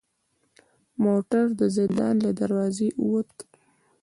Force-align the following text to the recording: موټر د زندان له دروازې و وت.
موټر 1.03 1.45
د 1.59 1.61
زندان 1.77 2.15
له 2.25 2.31
دروازې 2.39 2.89
و 2.93 2.95
وت. 3.11 3.31